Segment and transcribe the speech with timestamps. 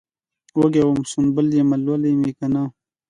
[0.59, 2.63] وږم یم، سنبل یمه لولی مې کنه